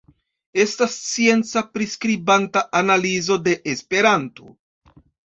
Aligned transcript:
Estas 0.61 0.93
scienca, 0.99 1.61
priskribanta 1.75 2.63
analizo 2.79 3.37
de 3.49 3.53
Esperanto. 3.75 4.49